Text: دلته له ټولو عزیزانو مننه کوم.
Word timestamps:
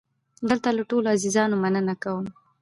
دلته 0.49 0.69
له 0.77 0.83
ټولو 0.89 1.07
عزیزانو 1.15 1.55
مننه 1.63 1.95
کوم. 2.03 2.25